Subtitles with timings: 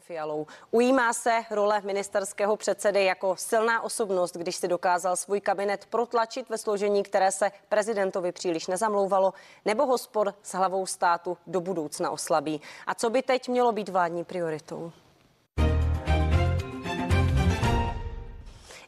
[0.00, 0.46] Fialou.
[0.70, 6.58] Ujímá se role ministerského předsedy jako silná osobnost, když si dokázal svůj kabinet protlačit ve
[6.58, 9.34] složení, které se prezidentovi příliš nezamlouvalo,
[9.64, 12.60] nebo hospor s hlavou státu do budoucna oslabí.
[12.86, 14.92] A co by teď mělo být vládní prioritou?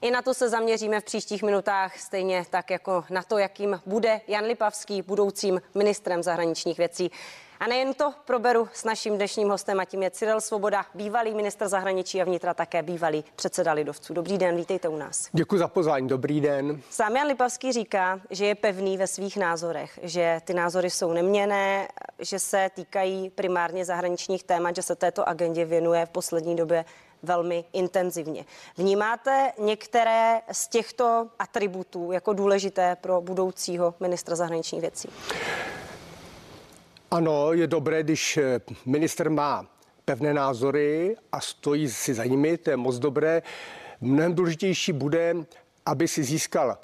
[0.02, 4.20] I na to se zaměříme v příštích minutách, stejně tak jako na to, jakým bude
[4.26, 7.10] Jan Lipavský budoucím ministrem zahraničních věcí.
[7.62, 11.68] A nejen to proberu s naším dnešním hostem a tím je Cyril Svoboda, bývalý ministr
[11.68, 14.14] zahraničí a vnitra, také bývalý předseda lidovců.
[14.14, 15.28] Dobrý den, vítejte u nás.
[15.32, 16.80] Děkuji za pozvání, dobrý den.
[16.90, 21.88] Sám Jan Lipavský říká, že je pevný ve svých názorech, že ty názory jsou neměné,
[22.18, 26.84] že se týkají primárně zahraničních témat, že se této agendě věnuje v poslední době
[27.22, 28.44] velmi intenzivně.
[28.76, 35.08] Vnímáte některé z těchto atributů jako důležité pro budoucího ministra zahraničních věcí?
[37.12, 39.66] Ano, je dobré, když eh, minister má
[40.04, 43.42] pevné názory a stojí si za nimi, to je moc dobré.
[44.00, 45.34] Mnohem důležitější bude,
[45.86, 46.78] aby si získal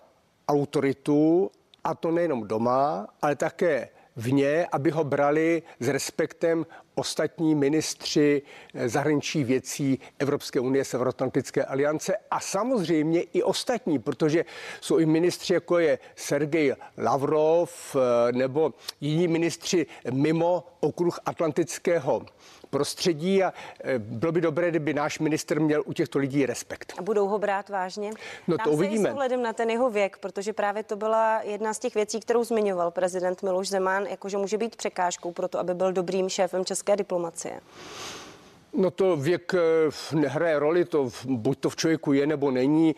[0.48, 1.50] autoritu,
[1.84, 6.66] a to nejenom doma, ale také vně, aby ho brali s respektem
[6.98, 8.42] ostatní ministři
[8.74, 14.44] eh, zahraničních věcí Evropské unie, Severoatlantické aliance a samozřejmě i ostatní, protože
[14.80, 22.26] jsou i ministři, jako je Sergej Lavrov eh, nebo jiní ministři mimo okruh atlantického
[22.70, 23.52] prostředí a
[23.84, 26.92] e, bylo by dobré, kdyby náš minister měl u těchto lidí respekt.
[26.98, 28.10] A budou ho brát vážně?
[28.48, 29.12] No to uvidíme.
[29.12, 32.90] S na ten jeho věk, protože právě to byla jedna z těch věcí, kterou zmiňoval
[32.90, 37.60] prezident Miloš Zeman, jakože může být překážkou pro to, aby byl dobrým šéfem české diplomacie.
[38.72, 39.58] No to věk e,
[40.16, 42.94] nehraje roli, to buď to v člověku je nebo není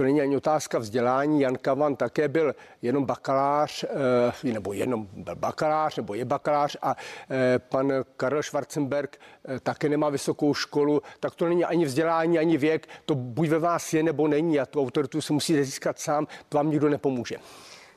[0.00, 1.40] to není ani otázka vzdělání.
[1.40, 6.96] Jan Kavan také byl jenom bakalář, eh, nebo jenom byl bakalář, nebo je bakalář a
[7.30, 12.56] eh, pan Karel Schwarzenberg eh, také nemá vysokou školu, tak to není ani vzdělání, ani
[12.56, 12.88] věk.
[13.04, 16.56] To buď ve vás je, nebo není a tu autoritu si musíte získat sám, to
[16.56, 17.36] vám nikdo nepomůže.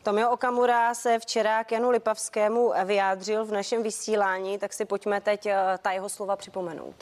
[0.04, 5.48] Tomio Okamura se včera k Janu Lipavskému vyjádřil v našem vysílání, tak si pojďme teď
[5.82, 6.96] ta jeho slova připomenout.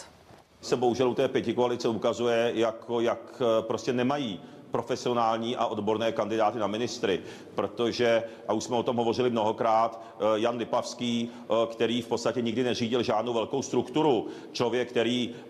[0.61, 6.59] Se bohužel u té pěti koalice ukazuje, jako, jak prostě nemají profesionální a odborné kandidáty
[6.59, 7.21] na ministry,
[7.55, 12.41] protože, a už jsme o tom hovořili mnohokrát, eh, Jan Lipavský, eh, který v podstatě
[12.41, 15.47] nikdy neřídil žádnou velkou strukturu, člověk, který eh,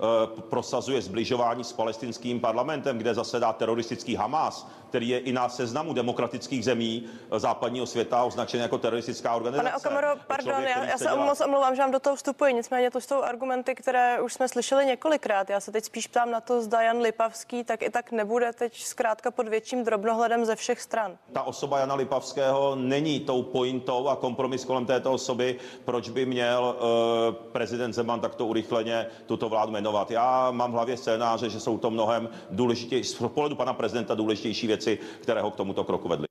[0.49, 6.65] prosazuje zbližování s palestinským parlamentem, kde zasedá teroristický Hamas, který je i na seznamu demokratických
[6.65, 7.03] zemí
[7.37, 9.63] západního světa označen jako teroristická organizace.
[9.63, 11.25] Pane Okamoro, pardon, člověk, já, já se dělá...
[11.25, 14.85] moc omlouvám, že vám do toho vstupuji, nicméně to jsou argumenty, které už jsme slyšeli
[14.85, 15.49] několikrát.
[15.49, 18.83] Já se teď spíš ptám na to, zda Jan Lipavský tak i tak nebude teď
[19.11, 21.17] zkrátka pod větším drobnohledem ze všech stran.
[21.33, 26.75] Ta osoba Jana Lipavského není tou pointou a kompromis kolem této osoby, proč by měl
[26.75, 30.11] uh, prezident Zeman takto urychleně tuto vládu jmenovat.
[30.11, 34.67] Já mám v hlavě scénáře, že jsou to mnohem důležitější, z pohledu pana prezidenta důležitější
[34.67, 36.27] věci které ho k tomuto kroku vedly.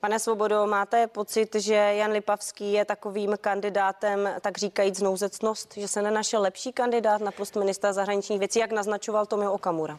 [0.00, 6.02] Pane Svobodo, máte pocit, že Jan Lipavský je takovým kandidátem, tak říkajíc nouzecnost, že se
[6.02, 9.98] nenašel lepší kandidát na post ministra zahraničních věcí, jak naznačoval Tomio Okamura?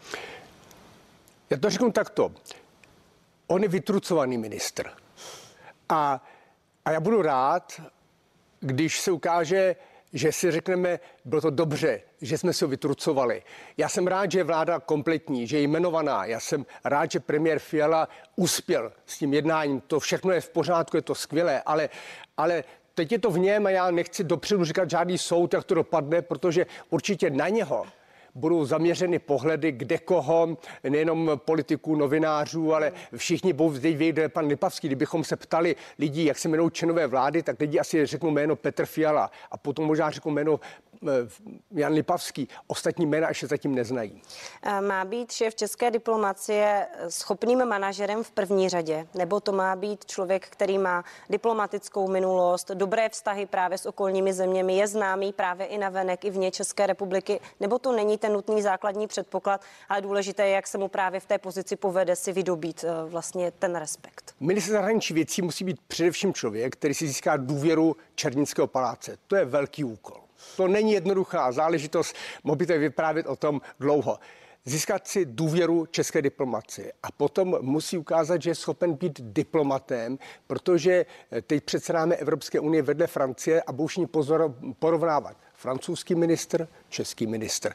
[1.49, 2.31] Já to řeknu takto.
[3.47, 4.89] On je vytrucovaný ministr.
[5.89, 6.23] A,
[6.85, 7.81] a já budu rád,
[8.59, 9.75] když se ukáže,
[10.13, 13.43] že si řekneme, bylo to dobře, že jsme se vytrucovali.
[13.77, 16.25] Já jsem rád, že je vláda kompletní, že je jmenovaná.
[16.25, 19.81] Já jsem rád, že premiér Fiala uspěl s tím jednáním.
[19.81, 21.89] To všechno je v pořádku, je to skvělé, ale,
[22.37, 22.63] ale
[22.93, 26.21] teď je to v něm a já nechci dopředu říkat žádný soud, jak to dopadne,
[26.21, 27.85] protože určitě na něho
[28.35, 30.57] budou zaměřeny pohledy kde koho,
[30.89, 33.69] nejenom politiků, novinářů, ale všichni budou
[34.11, 34.87] kde je pan Lipavský.
[34.87, 38.85] Kdybychom se ptali lidí, jak se jmenují členové vlády, tak lidi asi řeknou jméno Petr
[38.85, 40.59] Fiala a potom možná řeknou jméno
[41.71, 42.47] Jan Lipavský.
[42.67, 44.21] Ostatní jména ještě zatím neznají.
[44.63, 49.07] Eh, má být šéf české diplomacie schopným manažerem v první řadě?
[49.13, 54.77] Nebo to má být člověk, který má diplomatickou minulost, dobré vztahy právě s okolními zeměmi,
[54.77, 57.39] je známý právě i na venek, i vně České republiky?
[57.59, 61.25] Nebo to není ten nutný základní předpoklad, ale důležité je, jak se mu právě v
[61.25, 64.35] té pozici povede si vydobít eh, vlastně ten respekt?
[64.39, 69.17] Minister zahraničí věcí musí být především člověk, který si získá důvěru Černínského paláce.
[69.27, 70.24] To je velký úkol.
[70.57, 74.19] To není jednoduchá záležitost, mohl byste vyprávět o tom dlouho
[74.65, 81.05] získat si důvěru české diplomacie a potom musí ukázat, že je schopen být diplomatem, protože
[81.41, 87.27] teď přece náme Evropské unie vedle Francie a budou ní pozor, porovnávat francouzský ministr, český
[87.27, 87.73] ministr.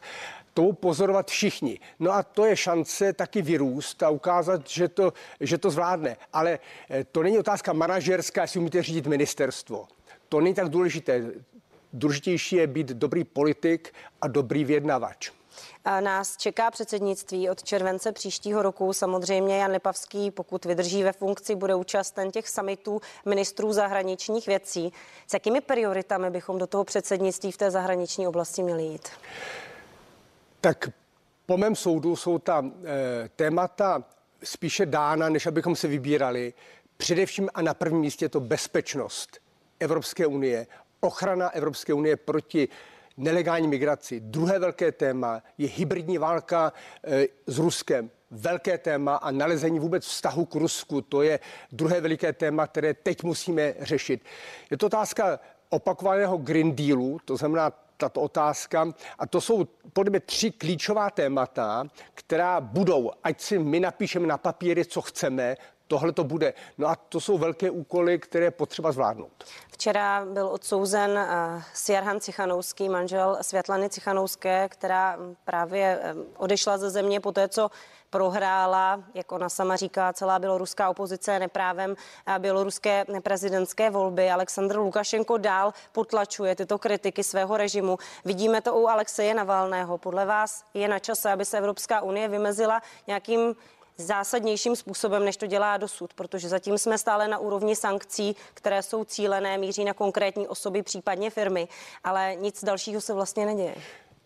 [0.55, 1.81] To pozorovat všichni.
[1.99, 6.16] No a to je šance taky vyrůst a ukázat, že to, že to zvládne.
[6.32, 6.58] Ale
[6.90, 9.88] eh, to není otázka manažerská, jestli umíte řídit ministerstvo.
[10.28, 11.32] To není tak důležité.
[11.92, 15.31] Důležitější je být dobrý politik a dobrý vyjednavač.
[16.00, 18.92] Nás čeká předsednictví od července příštího roku.
[18.92, 24.92] Samozřejmě Jan Lipavský, pokud vydrží ve funkci, bude účasten těch summitů ministrů zahraničních věcí.
[25.26, 29.08] S jakými prioritami bychom do toho předsednictví v té zahraniční oblasti měli jít?
[30.60, 30.88] Tak
[31.46, 34.04] po mém soudu jsou ta e, témata
[34.44, 36.52] spíše dána, než abychom se vybírali.
[36.96, 39.38] Především a na prvním místě je to bezpečnost
[39.81, 40.66] Evropské unie,
[41.00, 42.69] ochrana Evropské unie proti
[43.17, 44.20] nelegální migraci.
[44.20, 46.73] Druhé velké téma je hybridní válka
[47.05, 48.11] e, s Ruskem.
[48.31, 51.00] Velké téma a nalezení vůbec vztahu k Rusku.
[51.00, 51.41] To je
[51.73, 54.25] druhé veliké téma, které teď musíme řešit.
[54.70, 58.88] Je to otázka opakovaného Green Dealu, to znamená tato otázka.
[59.19, 64.38] A to jsou podle mě tři klíčová témata, která budou, ať si my napíšeme na
[64.38, 65.56] papíry, co chceme,
[65.90, 66.54] tohle to bude.
[66.78, 69.44] No a to jsou velké úkoly, které potřeba zvládnout.
[69.72, 77.20] Včera byl odsouzen uh, Sjarhan Cichanouský, manžel Světlany Cichanouské, která právě um, odešla ze země
[77.20, 77.70] po té, co
[78.10, 81.94] prohrála, jak ona sama říká, celá běloruská opozice neprávem
[82.38, 84.31] běloruské prezidentské volby.
[84.31, 87.98] Aleksandr Lukašenko dál potlačuje tyto kritiky svého režimu.
[88.25, 89.98] Vidíme to u Alexeje Navalného.
[89.98, 93.54] Podle vás je na čase, aby se Evropská unie vymezila nějakým
[94.00, 99.05] zásadnějším způsobem, než to dělá dosud, protože zatím jsme stále na úrovni sankcí, které jsou
[99.05, 101.69] cílené, míří na konkrétní osoby, případně firmy,
[102.05, 103.75] ale nic dalšího se vlastně neděje.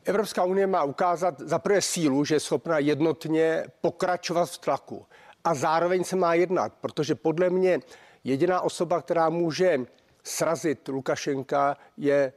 [0.04, 5.06] Evropská unie má ukázat za prvé sílu, že je schopna jednotně pokračovat v tlaku
[5.44, 7.80] a zároveň se má jednat, protože podle mě
[8.24, 9.78] jediná osoba, která může
[10.24, 12.32] srazit Lukašenka, je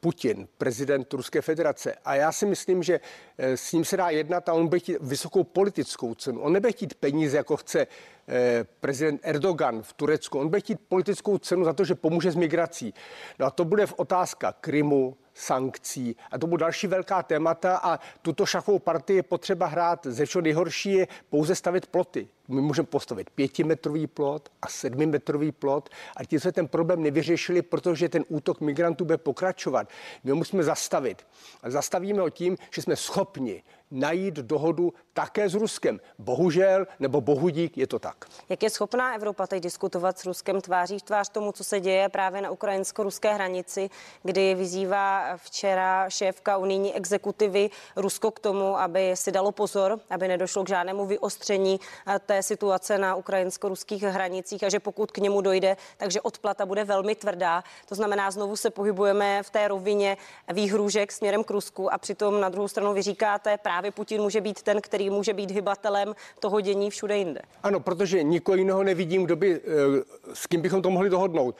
[0.00, 1.94] Putin, prezident Ruské federace.
[2.04, 3.00] A já si myslím, že
[3.38, 6.40] eh, s ním se dá jednat a on bude chtít vysokou politickou cenu.
[6.40, 7.86] On nebude chtít peníze, jako chce
[8.28, 10.38] eh, prezident Erdogan v Turecku.
[10.38, 12.94] On bude chtít politickou cenu za to, že pomůže s migrací.
[13.38, 16.16] No a to bude v otázka Krymu, sankcí.
[16.30, 20.06] A to budou další velká témata a tuto šachovou partii je potřeba hrát.
[20.06, 22.28] Ze všeho nejhorší je pouze stavit ploty.
[22.48, 28.08] My můžeme postavit pětimetrový plot a sedmimetrový plot a ti se ten problém nevyřešili, protože
[28.08, 29.88] ten útok migrantů bude pokračovat.
[30.24, 31.26] My ho musíme zastavit.
[31.62, 36.00] A zastavíme ho tím, že jsme schopni najít dohodu také s Ruskem.
[36.18, 38.24] Bohužel, nebo bohudík, je to tak.
[38.48, 42.08] Jak je schopná Evropa teď diskutovat s Ruskem tváří v tvář tomu, co se děje
[42.08, 43.90] právě na ukrajinsko-ruské hranici,
[44.22, 50.64] kdy vyzývá včera šéfka unijní exekutivy Rusko k tomu, aby si dalo pozor, aby nedošlo
[50.64, 56.20] k žádnému vyostření eh, situace na ukrajinsko-ruských hranicích a že pokud k němu dojde, takže
[56.20, 57.64] odplata bude velmi tvrdá.
[57.88, 60.16] To znamená, znovu se pohybujeme v té rovině
[60.52, 64.40] výhrůžek směrem k Rusku a přitom na druhou stranu vy říkáte právě právě Putin může
[64.40, 67.40] být ten, který může být hybatelem toho dění všude jinde.
[67.62, 71.56] Ano, protože nikoho jiného nevidím, kdo by, eh, s kým bychom to mohli dohodnout.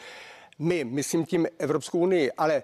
[0.59, 2.63] My, myslím tím Evropskou unii, ale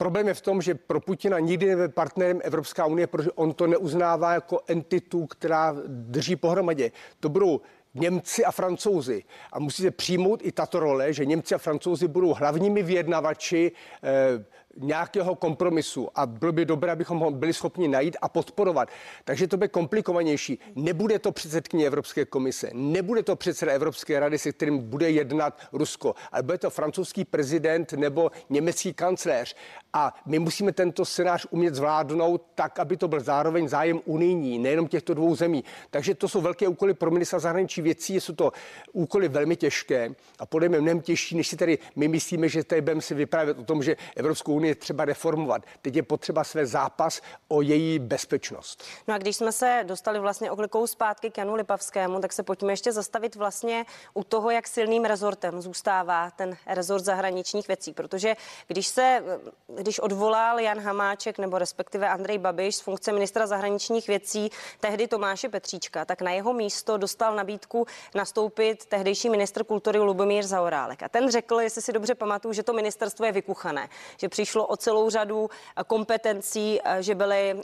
[0.00, 3.66] Problém je v tom, že pro Putina nikdy nebude partnerem Evropská unie, protože on to
[3.66, 6.92] neuznává jako entitu, která drží pohromadě.
[7.20, 7.60] To budou
[7.94, 9.24] Němci a Francouzi.
[9.52, 14.44] A musíte přijmout i tato role, že Němci a Francouzi budou hlavními vyjednavači eh,
[14.76, 18.88] nějakého kompromisu a bylo by dobré, abychom ho byli schopni najít a podporovat.
[19.24, 20.58] Takže to bude komplikovanější.
[20.74, 26.14] Nebude to předsedkyně Evropské komise, nebude to předseda Evropské rady, se kterým bude jednat Rusko,
[26.32, 29.56] ale bude to francouzský prezident nebo německý kancléř.
[29.92, 34.88] A my musíme tento scénář umět zvládnout tak, aby to byl zároveň zájem unijní, nejenom
[34.88, 35.64] těchto dvou zemí.
[35.90, 38.52] Takže to jsou velké úkoly pro ministra zahraničí věcí, jsou to
[38.92, 42.80] úkoly velmi těžké a podle mě mnohem těžší, než si tady my myslíme, že tady
[42.80, 45.62] budeme si vyprávět o tom, že Evropskou unii třeba reformovat.
[45.82, 48.84] Teď je potřeba své zápas o její bezpečnost.
[49.08, 52.72] No a když jsme se dostali vlastně oklikou zpátky k Janu Lipavskému, tak se pojďme
[52.72, 58.36] ještě zastavit vlastně u toho, jak silným rezortem zůstává ten rezort zahraničních věcí, protože
[58.66, 59.22] když se
[59.68, 64.50] když odvolal Jan Hamáček nebo respektive Andrej Babiš z funkce ministra zahraničních věcí,
[64.80, 71.02] tehdy Tomáše Petříčka, tak na jeho místo dostal nabídku nastoupit tehdejší ministr kultury Lubomír Zaorálek.
[71.02, 74.76] A ten řekl, jestli si dobře pamatuju, že to ministerstvo je vykuchané, že přišlo o
[74.76, 75.50] celou řadu
[75.86, 77.62] kompetencí, že byly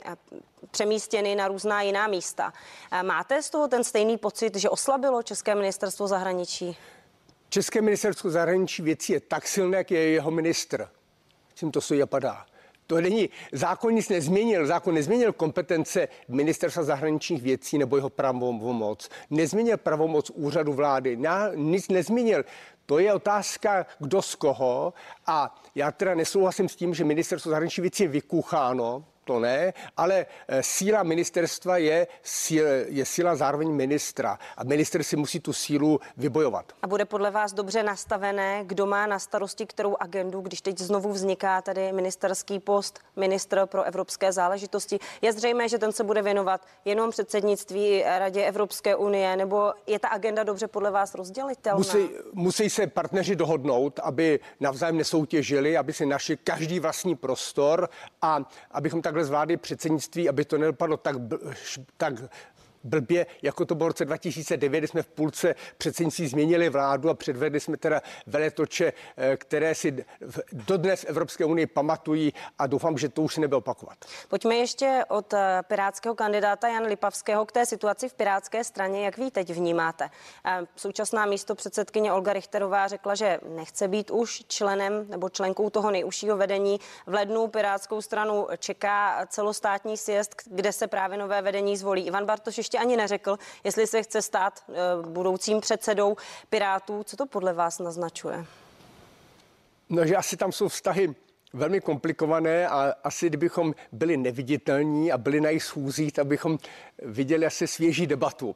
[0.71, 2.53] přemístěny na různá jiná místa.
[3.01, 6.77] Máte z toho ten stejný pocit, že oslabilo České ministerstvo zahraničí?
[7.49, 10.89] České ministerstvo zahraničí věcí je tak silné, jak je jeho ministr
[11.53, 12.45] tím to stojí padá.
[12.87, 19.77] To není, zákon nic nezměnil, zákon nezměnil kompetence ministerstva zahraničních věcí nebo jeho pravomoc, nezměnil
[19.77, 21.19] pravomoc úřadu vlády,
[21.55, 22.43] nic nezměnil.
[22.89, 24.93] To je otázka, kdo z koho.
[25.27, 29.05] A já teda nesouhlasím s tím, že ministerstvo zahraničních věcí je vykucháno.
[29.27, 32.07] To ne, ale eh, síla ministerstva je,
[32.87, 36.73] je síla zároveň ministra a minister si musí tu sílu vybojovat.
[36.81, 41.11] A bude podle vás dobře nastavené, kdo má na starosti kterou agendu, když teď znovu
[41.11, 44.99] vzniká tady ministerský post ministr pro evropské záležitosti.
[45.21, 50.07] Je zřejmé, že ten se bude věnovat jenom předsednictví Radě Evropské unie, nebo je ta
[50.07, 51.77] agenda dobře podle vás rozdělitelná?
[51.77, 57.89] Musí, musí se partneři dohodnout, aby navzájem nesoutěžili, aby si našli každý vlastní prostor
[58.21, 58.39] a
[58.71, 61.15] abychom takhle zvládli předsednictví, aby to nedopadlo tak,
[61.97, 62.13] tak
[62.87, 67.13] blbě, jako to bylo v roce 2009, kdy jsme v půlce předsednictví změnili vládu a
[67.13, 70.05] předvedli jsme teda veletoče, eh, které si
[70.51, 73.97] dodnes Evropské unii pamatují a doufám, že to už se nebude opakovat.
[74.27, 79.05] Pojďme ještě od eh, pirátského kandidáta Jan Lipavského k té situaci v pirátské straně.
[79.05, 80.09] Jak vy teď vnímáte?
[80.45, 85.91] Eh, současná místo předsedkyně Olga Richterová řekla, že nechce být už členem nebo členkou toho
[85.91, 86.79] nejužšího vedení.
[87.05, 92.07] V lednu pirátskou stranu čeká celostátní sjezd, kde se právě nové vedení zvolí.
[92.07, 94.73] Ivan Bartoš ještě ani neřekl, jestli se chce stát eh,
[95.07, 96.15] budoucím předsedou
[96.49, 97.03] Pirátů.
[97.03, 98.45] Co to podle vás naznačuje?
[99.89, 101.15] No, že asi tam jsou vztahy
[101.53, 106.57] velmi komplikované a asi kdybychom byli neviditelní a byli na jejich schůzích, tak bychom
[107.01, 108.55] viděli asi svěží debatu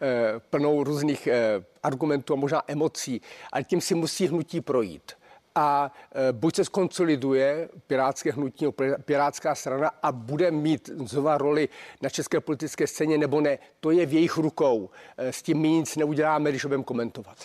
[0.00, 3.20] eh, plnou různých eh, argumentů a možná emocí,
[3.52, 5.12] ale tím si musí hnutí projít
[5.54, 5.92] a
[6.28, 8.66] e, buď se skonsoliduje pirátské hnutí,
[9.04, 11.68] pirátská strana a bude mít znova roli
[12.02, 13.58] na české politické scéně nebo ne.
[13.80, 14.90] To je v jejich rukou.
[15.16, 17.36] E, s tím my nic neuděláme, když ho budeme komentovat.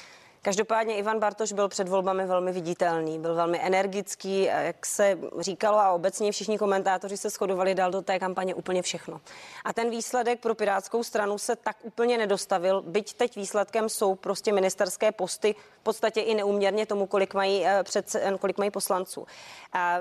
[0.45, 5.91] Každopádně Ivan Bartoš byl před volbami velmi viditelný, byl velmi energický, jak se říkalo a
[5.91, 9.21] obecně všichni komentátoři se shodovali, dal do té kampaně úplně všechno.
[9.63, 14.53] A ten výsledek pro Pirátskou stranu se tak úplně nedostavil, byť teď výsledkem jsou prostě
[14.53, 19.27] ministerské posty, v podstatě i neuměrně tomu, kolik mají, eh, před, kolik mají poslanců.
[19.73, 19.99] A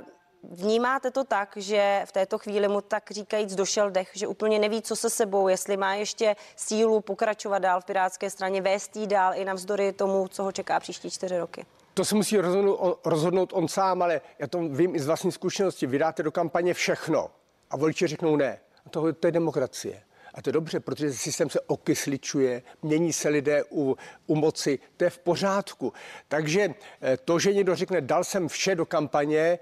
[0.50, 4.82] Vnímáte to tak, že v této chvíli mu tak říkajíc došel dech, že úplně neví,
[4.82, 9.32] co se sebou, jestli má ještě sílu pokračovat dál v Pirátské straně, vést jí dál
[9.34, 11.66] i navzdory tomu, co ho čeká příští čtyři roky?
[11.94, 15.86] To se musí rozhodnout, rozhodnout on sám, ale já to vím i z vlastní zkušenosti.
[15.86, 17.30] Vydáte do kampaně všechno
[17.70, 18.60] a voliči řeknou ne.
[18.86, 20.02] A to, to je demokracie.
[20.34, 23.96] A to je dobře, protože systém se okysličuje, mění se lidé u,
[24.26, 25.92] u moci, to je v pořádku.
[26.28, 29.58] Takže eh, to, že někdo řekne, dal jsem vše do kampaně,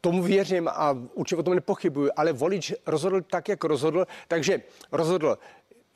[0.00, 4.62] Tomu věřím a určitě o tom nepochybuju, ale volič rozhodl tak, jak rozhodl, takže
[4.92, 5.38] rozhodl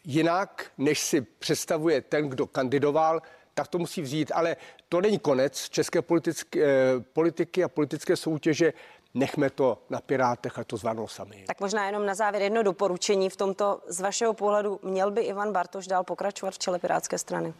[0.04, 3.22] jinak, než si představuje ten, kdo kandidoval,
[3.54, 4.56] tak to musí vzít, ale
[4.88, 8.72] to není konec české politické, eh, politiky a politické soutěže.
[9.14, 11.44] Nechme to na Pirátech a to zvládnou sami.
[11.46, 13.80] Tak možná jenom na závěr jedno doporučení v tomto.
[13.86, 17.54] Z vašeho pohledu měl by Ivan Bartoš dál pokračovat v čele Pirátské strany?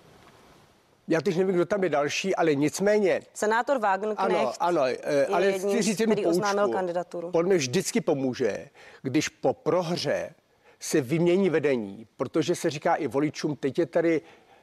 [1.08, 3.22] Já teď nevím, kdo tam je další, ale nicméně.
[3.34, 7.30] Senátor Wagenknecht ano, ano, eh, ale jedním, chci říct jednu který oznámil kandidaturu.
[7.34, 8.68] On mi vždycky pomůže,
[9.02, 10.34] když po prohře
[10.80, 14.22] se vymění vedení, protože se říká i voličům, teď je tady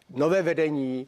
[0.09, 1.07] nové vedení,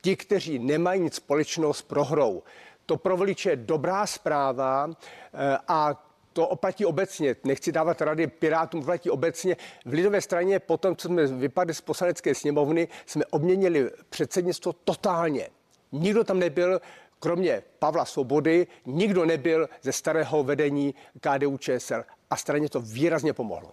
[0.00, 2.42] ti, kteří nemají nic společného s prohrou.
[2.86, 6.04] To pro voliče je dobrá zpráva eh, a
[6.34, 7.36] to oplatí obecně.
[7.44, 9.56] Nechci dávat rady Pirátům, platí obecně.
[9.84, 15.48] V lidové straně potom, co jsme vypadli z poslanecké sněmovny, jsme obměnili předsednictvo totálně.
[15.92, 16.80] Nikdo tam nebyl,
[17.20, 23.72] kromě Pavla Svobody, nikdo nebyl ze starého vedení KDU ČSL a straně to výrazně pomohlo.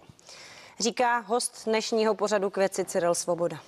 [0.80, 3.60] Říká host dnešního pořadu k věci Cyril Svoboda.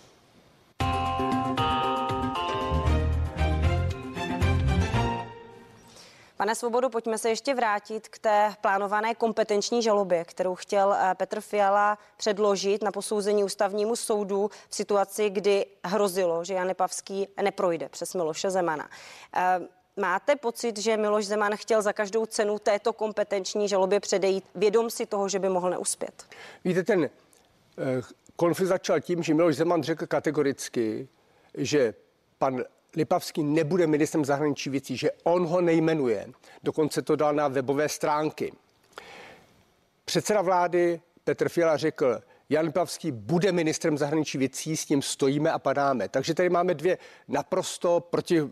[6.37, 11.41] Pane Svobodu, pojďme se ještě vrátit k té plánované kompetenční žalobě, kterou chtěl eh, Petr
[11.41, 18.15] Fiala předložit na posouzení ústavnímu soudu v situaci, kdy hrozilo, že Jan Pavský neprojde přes
[18.15, 18.89] Miloše Zemana.
[19.37, 19.61] Eh,
[19.97, 25.07] máte pocit, že Miloš Zeman chtěl za každou cenu této kompetenční žalobě předejít, vědom si
[25.07, 26.25] toho, že by mohl neuspět?
[26.65, 27.11] Víte, ten eh,
[28.37, 31.09] konflikt začal tím, že Miloš Zeman řekl kategoricky,
[31.55, 31.95] že
[32.39, 32.65] pan
[32.97, 36.29] Lipavský nebude ministrem zahraničí věcí, že on ho nejmenuje.
[36.63, 38.53] Dokonce to dal na webové stránky.
[40.05, 45.59] Předseda vlády Petr Fiala řekl, Jan Lipavský bude ministrem zahraničí věcí, s tím stojíme a
[45.59, 46.09] padáme.
[46.09, 46.99] Takže tady máme dvě
[47.29, 48.51] naprosto proti, uh,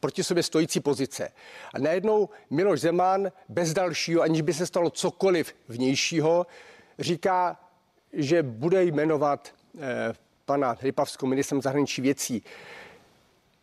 [0.00, 1.28] proti sobě stojící pozice.
[1.74, 6.46] A najednou Miloš Zeman bez dalšího, aniž by se stalo cokoliv vnějšího,
[6.98, 7.60] říká,
[8.12, 9.82] že bude jmenovat uh,
[10.44, 12.42] pana Lipavského ministrem zahraničí věcí.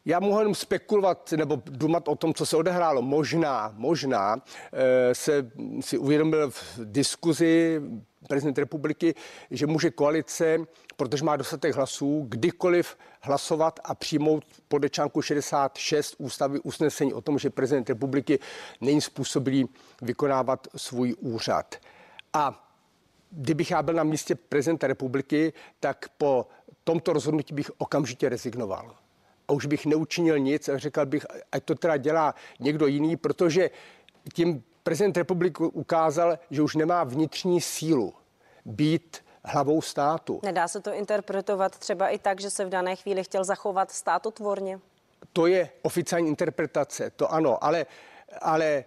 [0.05, 3.01] Já mohu jenom spekulovat nebo dumat o tom, co se odehrálo.
[3.01, 4.41] Možná, možná
[4.73, 7.81] e, se si uvědomil v diskuzi
[8.27, 9.15] prezident republiky,
[9.51, 10.57] že může koalice,
[10.95, 17.39] protože má dostatek hlasů, kdykoliv hlasovat a přijmout podle článku 66 ústavy usnesení o tom,
[17.39, 18.39] že prezident republiky
[18.81, 19.69] není způsobilý
[20.01, 21.75] vykonávat svůj úřad.
[22.33, 22.69] A
[23.31, 26.47] kdybych já byl na místě prezidenta republiky, tak po
[26.83, 28.95] tomto rozhodnutí bych okamžitě rezignoval.
[29.53, 33.69] Už bych neučinil nic a řekl bych, ať to teda dělá někdo jiný, protože
[34.33, 38.13] tím prezident republiky ukázal, že už nemá vnitřní sílu
[38.65, 40.39] být hlavou státu.
[40.43, 44.79] Nedá se to interpretovat třeba i tak, že se v dané chvíli chtěl zachovat státotvorně?
[45.33, 47.85] To je oficiální interpretace, to ano, ale,
[48.41, 48.83] ale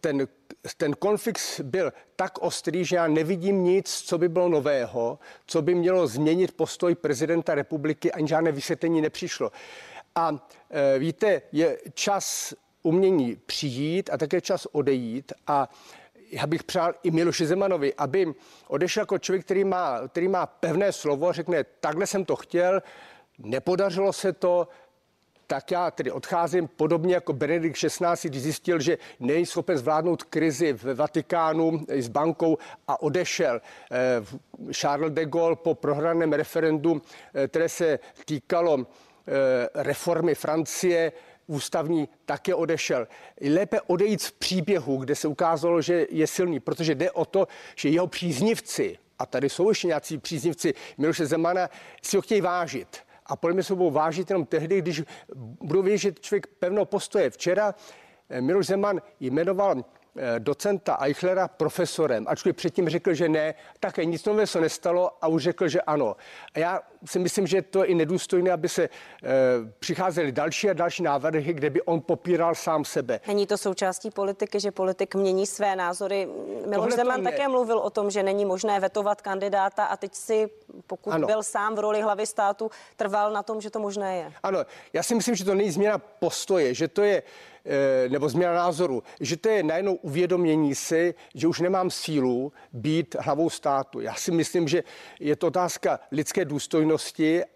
[0.00, 0.28] ten,
[0.76, 5.74] ten konflikt byl tak ostrý, že já nevidím nic, co by bylo nového, co by
[5.74, 9.52] mělo změnit postoj prezidenta republiky, ani žádné vysvětlení nepřišlo.
[10.14, 15.68] A e, víte, je čas umění přijít a také čas odejít a
[16.30, 18.34] já bych přál i Miloši Zemanovi, aby
[18.68, 22.82] odešel jako člověk, který má, který má pevné slovo, řekne, takhle jsem to chtěl,
[23.38, 24.68] nepodařilo se to,
[25.46, 30.72] tak já tedy odcházím podobně jako Benedikt XVI, když zjistil, že není schopen zvládnout krizi
[30.72, 33.60] v Vatikánu s bankou a odešel.
[33.90, 37.02] Eh, Charles de Gaulle po prohraném referendu,
[37.34, 38.86] eh, které se týkalo
[39.28, 41.12] eh, reformy Francie,
[41.46, 43.08] ústavní také odešel.
[43.54, 47.88] Lépe odejít z příběhu, kde se ukázalo, že je silný, protože jde o to, že
[47.88, 51.70] jeho příznivci, a tady jsou ještě nějací příznivci Miloše Zemana,
[52.02, 53.05] si ho chtějí vážit.
[53.26, 55.02] A podle mě se budou vážit jenom tehdy, když
[55.60, 57.30] budou vědět, že člověk pevnou postoje.
[57.30, 57.74] Včera
[58.30, 59.84] eh, Miloš Zeman jmenoval
[60.18, 65.28] Eh, docenta Eichlera profesorem, ačkoliv předtím řekl, že ne, také nic nového se nestalo a
[65.28, 66.16] už řekl, že ano.
[66.54, 68.88] A já si myslím, že to je i nedůstojné, aby se e,
[69.78, 73.20] přicházely další a další návrhy, kde by on popíral sám sebe.
[73.26, 76.28] Není to součástí politiky, že politik mění své názory.
[76.66, 80.48] Miloš Zeman také mluvil o tom, že není možné vetovat kandidáta a teď si,
[80.86, 81.26] pokud ano.
[81.26, 84.32] byl sám v roli hlavy státu, trval na tom, že to možné je.
[84.42, 84.58] Ano,
[84.92, 87.22] já si myslím, že to není změna postoje, že to je
[87.68, 93.16] Eh, nebo změna názoru, že to je najednou uvědomění si, že už nemám sílu být
[93.18, 94.00] hlavou státu.
[94.00, 94.84] Já si myslím, že
[95.20, 96.95] je to otázka lidské důstojnosti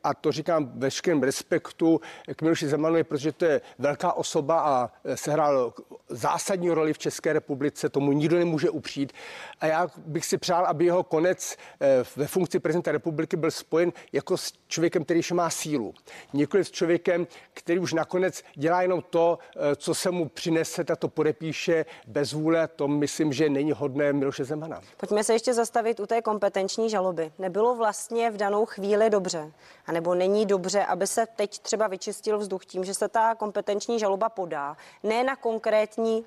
[0.05, 2.01] a to říkám ve veškerém respektu
[2.37, 5.75] k Miloši Zemanovi, protože to je velká osoba a sehrál
[6.09, 9.13] zásadní roli v České republice, tomu nikdo nemůže upřít.
[9.61, 13.93] A já bych si přál, aby jeho konec eh, ve funkci prezidenta republiky byl spojen
[14.13, 15.95] jako s člověkem, který ještě má sílu.
[16.33, 20.99] Nikoli s člověkem, který už nakonec dělá jenom to, eh, co se mu přinese, tak
[20.99, 24.81] to podepíše bez vůle, to myslím, že není hodné Miloše Zemana.
[24.97, 27.33] Pojďme se ještě zastavit u té kompetenční žaloby.
[27.39, 29.53] Nebylo vlastně v danou chvíli dobře,
[29.87, 34.29] anebo není dobře, aby se teď třeba vyčistil vzduch tím, že se ta kompetenční žaloba
[34.29, 36.25] podá, ne na konkrétní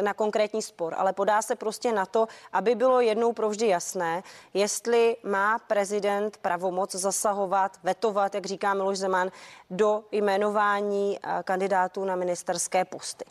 [0.00, 4.22] na konkrétní spor, ale podá se prostě na to, aby bylo jednou provždy jasné,
[4.54, 9.30] jestli má prezident pravomoc zasahovat, vetovat, jak říká Miloš Zeman,
[9.70, 13.24] do jmenování eh, kandidátů na ministerské posty.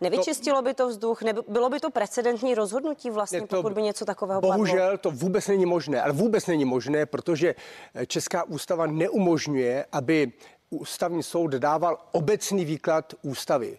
[0.00, 4.40] Nevyčistilo by to vzduch, bylo by to precedentní rozhodnutí vlastně, to, pokud by něco takového
[4.40, 4.98] Bohužel padlo?
[4.98, 7.54] to vůbec není možné, ale vůbec není možné, protože
[7.94, 10.32] eh, Česká ústava neumožňuje, aby
[10.70, 13.78] ústavní soud dával obecný výklad ústavy.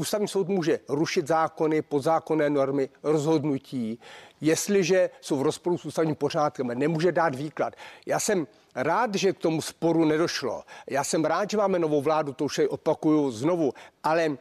[0.00, 4.00] Ústavní soud může rušit zákony, podzákonné normy, rozhodnutí,
[4.40, 7.76] jestliže jsou v rozporu s ústavním pořádkem, nemůže dát výklad.
[8.06, 10.64] Já jsem rád, že k tomu sporu nedošlo.
[10.90, 14.36] Já jsem rád, že máme novou vládu, to už opakuju znovu, ale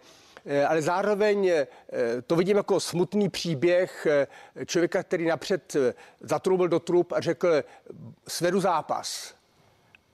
[0.45, 1.67] eh, ale zároveň eh,
[2.27, 4.27] to vidím jako smutný příběh eh,
[4.65, 5.75] člověka, který napřed
[6.21, 7.63] zatroubil do trup a řekl,
[8.27, 9.38] svedu zápas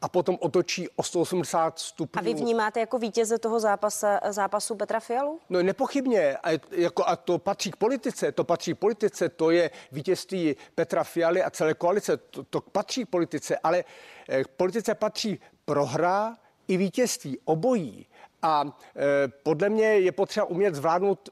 [0.06, 2.20] a potom otočí o 180 stupňů.
[2.20, 5.40] A vy vnímáte jako vítěze toho zápasa, zápasu Petra Fialu?
[5.50, 6.38] No nepochybně.
[6.38, 8.32] A, jako, a to patří k politice.
[8.32, 9.30] To patří k politice.
[9.30, 12.18] To je vítězství Petra Fialy a celé koalice.
[12.18, 13.58] To, to patří k politice.
[13.58, 13.84] Ale
[14.30, 16.38] eh, k politice patří prohra
[16.68, 17.40] i vítězství.
[17.46, 18.06] Obojí.
[18.42, 21.30] A e, podle mě je potřeba umět zvládnout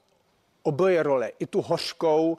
[0.64, 2.38] oboje role, i tu hořkou,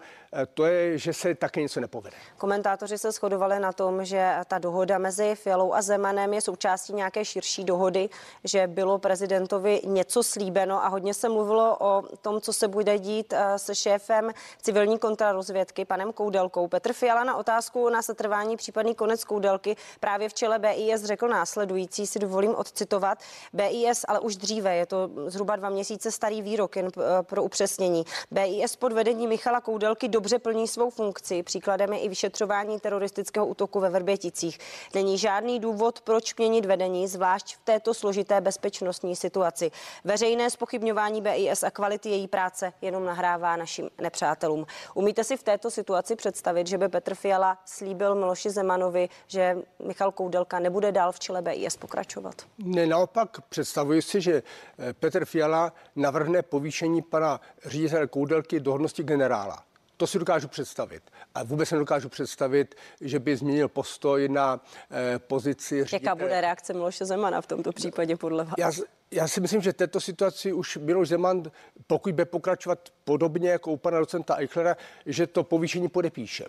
[0.53, 2.17] to je, že se také něco nepovede.
[2.37, 7.25] Komentátoři se shodovali na tom, že ta dohoda mezi Fialou a Zemanem je součástí nějaké
[7.25, 8.09] širší dohody,
[8.43, 13.33] že bylo prezidentovi něco slíbeno a hodně se mluvilo o tom, co se bude dít
[13.33, 16.67] eh, se šéfem civilní kontrarozvědky, panem Koudelkou.
[16.67, 22.07] Petr Fiala na otázku na setrvání případný konec Koudelky právě v čele BIS řekl následující,
[22.07, 23.17] si dovolím odcitovat.
[23.53, 28.05] BIS ale už dříve, je to zhruba dva měsíce starý výrok, jen eh, pro upřesnění.
[28.31, 31.43] BIS pod vedením Michala Koudelky do dobře plní svou funkci.
[31.43, 34.59] Příkladem je i vyšetřování teroristického útoku ve Vrběticích.
[34.93, 39.71] Není žádný důvod, proč měnit vedení, zvlášť v této složité bezpečnostní situaci.
[40.03, 44.65] Veřejné spochybňování BIS a kvality její práce jenom nahrává našim nepřátelům.
[44.93, 49.57] Umíte si v této situaci představit, že by Petr Fiala slíbil Miloši Zemanovi, že
[49.87, 52.35] Michal Koudelka nebude dál v čele BIS pokračovat?
[52.57, 54.43] Ne, naopak představuji si, že
[54.79, 59.63] eh, Petr Fiala navrhne povýšení pana ředitele Koudelky do hodnosti generála
[59.97, 61.03] To si dokážu představit.
[61.35, 65.99] A vůbec nedokážu představit, že by změnil postoj na eh, pozici ředitele.
[66.01, 68.53] Jaká bude reakce Miloše Zemana v tomto případě podle vás?
[68.57, 68.71] Já,
[69.11, 71.43] já si myslím, že v této situaci už Miloš Zeman,
[71.87, 76.45] pokud bude pokračovat podobně jako u pana docenta Eichlera, že to povýšení podepíše.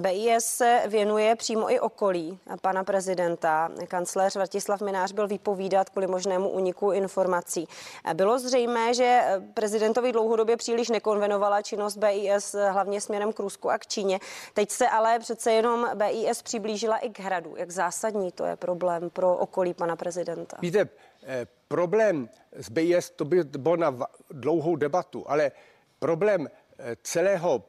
[0.00, 3.70] BIS se věnuje přímo i okolí pana prezidenta.
[3.88, 7.68] Kancléř Vratislav Minář byl vypovídat kvůli možnému uniku informací.
[8.14, 9.22] Bylo zřejmé, že
[9.54, 14.20] prezidentovi dlouhodobě příliš nekonvenovala činnost BIS hlavně směrem k Rusku a k Číně.
[14.54, 17.54] Teď se ale přece jenom BIS přiblížila i k hradu.
[17.56, 20.56] Jak zásadní to je problém pro okolí pana prezidenta?
[20.60, 20.88] Víte,
[21.26, 23.96] eh, problém s BIS to by bylo na
[24.30, 25.52] dlouhou debatu, ale
[25.98, 27.62] problém eh, celého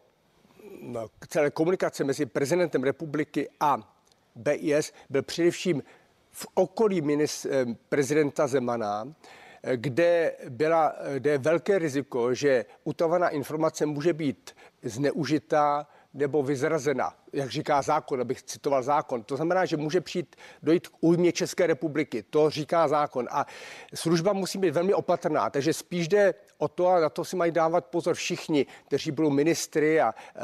[1.29, 3.97] celé komunikace mezi prezidentem republiky a
[4.35, 5.83] BIS byl především
[6.31, 9.13] v okolí ministr, eh, prezidenta Zemana,
[9.63, 17.13] eh, kde, byla, kde je velké riziko, že utovaná informace může být zneužitá nebo vyzrazena,
[17.33, 19.23] jak říká zákon, abych citoval zákon.
[19.23, 22.23] To znamená, že může přijít dojít k újmě České republiky.
[22.29, 23.27] To říká zákon.
[23.31, 23.45] A
[23.95, 27.51] služba musí být velmi opatrná, takže spíš jde o to, a na to si mají
[27.51, 30.41] dávat pozor všichni, kteří budou ministry a e,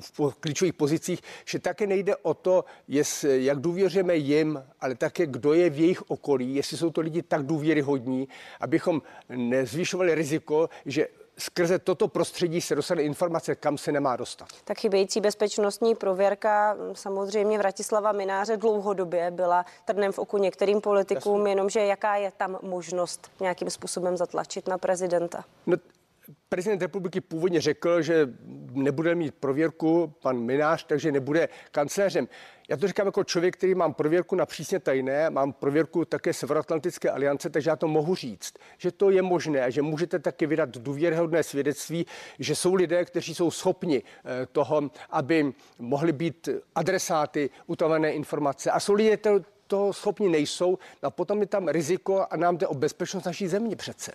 [0.00, 5.52] v klíčových pozicích, že také nejde o to, jest, jak důvěřujeme jim, ale také kdo
[5.52, 8.28] je v jejich okolí, jestli jsou to lidi tak důvěryhodní,
[8.60, 11.08] abychom nezvyšovali riziko, že
[11.38, 14.48] skrze toto prostředí se dostane informace, kam se nemá dostat.
[14.64, 21.50] Tak chybějící bezpečnostní prověrka samozřejmě Vratislava Mináře dlouhodobě byla trnem v oku některým politikům, Jasně.
[21.50, 25.44] jenomže jaká je tam možnost nějakým způsobem zatlačit na prezidenta?
[25.66, 25.76] No,
[26.48, 28.28] prezident republiky původně řekl, že
[28.72, 32.28] nebude mít prověrku pan Minář, takže nebude kancléřem.
[32.68, 37.10] Já to říkám jako člověk, který mám prověrku na přísně tajné, mám prověrku také Severoatlantické
[37.10, 40.78] aliance, takže já to mohu říct, že to je možné a že můžete taky vydat
[40.78, 42.06] důvěryhodné svědectví,
[42.38, 48.70] že jsou lidé, kteří jsou schopni eh, toho, aby mohli být adresáty utavené informace.
[48.70, 49.16] A jsou lidé,
[49.66, 53.76] toho schopni nejsou a potom je tam riziko a nám jde o bezpečnost naší země
[53.76, 54.12] přece.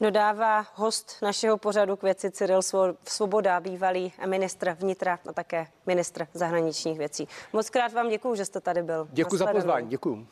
[0.00, 2.60] Dodává host našeho pořadu k věci Cyril
[3.04, 7.28] Svoboda, bývalý ministr vnitra a také ministr zahraničních věcí.
[7.52, 9.08] Moc krát vám děkuji, že jste tady byl.
[9.10, 10.26] Děkuji za pozvání, děkuji.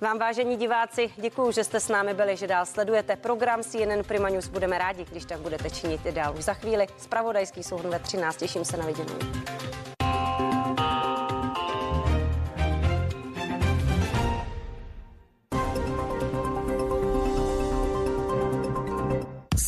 [0.00, 4.28] Vám, vážení diváci, děkuji, že jste s námi byli, že dál sledujete program CNN Prima
[4.28, 4.48] News.
[4.48, 6.34] Budeme rádi, když tak budete činit i dál.
[6.38, 8.36] Už za chvíli spravodajský souhrn ve 13.
[8.36, 9.14] Těším se na viděnou.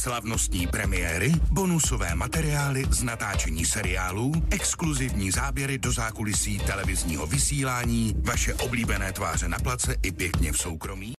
[0.08, 9.12] Slavnostní premiéry, bonusové materiály z natáčení seriálů, exkluzivní záběry do zákulisí televizního vysílání, vaše oblíbené
[9.12, 11.14] tváře na place i pěkně v soukromí.